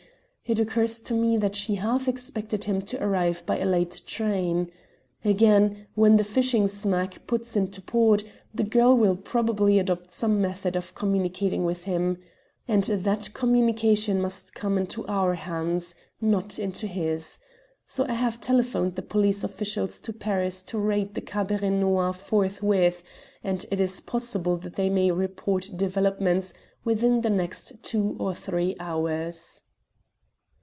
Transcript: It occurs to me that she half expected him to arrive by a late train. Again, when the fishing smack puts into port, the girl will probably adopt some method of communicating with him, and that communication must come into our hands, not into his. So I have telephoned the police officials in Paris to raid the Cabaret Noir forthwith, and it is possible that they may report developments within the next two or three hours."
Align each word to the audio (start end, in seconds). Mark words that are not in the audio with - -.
It 0.43 0.59
occurs 0.59 0.99
to 1.03 1.13
me 1.13 1.37
that 1.37 1.55
she 1.55 1.75
half 1.75 2.09
expected 2.09 2.65
him 2.65 2.81
to 2.81 3.01
arrive 3.01 3.41
by 3.45 3.57
a 3.59 3.63
late 3.65 4.01
train. 4.05 4.69
Again, 5.23 5.87
when 5.95 6.17
the 6.17 6.25
fishing 6.25 6.67
smack 6.67 7.25
puts 7.25 7.55
into 7.55 7.81
port, 7.81 8.25
the 8.53 8.65
girl 8.65 8.93
will 8.97 9.15
probably 9.15 9.79
adopt 9.79 10.11
some 10.11 10.41
method 10.41 10.75
of 10.75 10.93
communicating 10.93 11.63
with 11.63 11.83
him, 11.85 12.17
and 12.67 12.83
that 12.83 13.33
communication 13.33 14.19
must 14.19 14.53
come 14.53 14.77
into 14.77 15.07
our 15.07 15.35
hands, 15.35 15.95
not 16.19 16.59
into 16.59 16.85
his. 16.85 17.37
So 17.85 18.05
I 18.09 18.15
have 18.15 18.41
telephoned 18.41 18.95
the 18.97 19.03
police 19.03 19.45
officials 19.45 20.01
in 20.05 20.15
Paris 20.15 20.63
to 20.63 20.77
raid 20.77 21.13
the 21.13 21.21
Cabaret 21.21 21.69
Noir 21.69 22.11
forthwith, 22.11 23.03
and 23.41 23.65
it 23.71 23.79
is 23.79 24.01
possible 24.01 24.57
that 24.57 24.75
they 24.75 24.89
may 24.89 25.11
report 25.11 25.69
developments 25.77 26.53
within 26.83 27.21
the 27.21 27.29
next 27.29 27.71
two 27.83 28.17
or 28.19 28.35
three 28.35 28.75
hours." 28.81 29.63